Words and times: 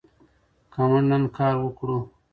که 0.71 0.79
موږ 0.89 1.03
نن 1.09 1.23
کار 1.35 1.53
وکړو. 1.59 1.99